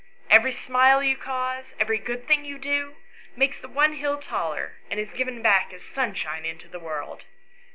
[0.31, 2.95] Every smile you cause, every good thing you do,
[3.35, 7.25] makes the one hill taller, and is given back as sunshine into the world.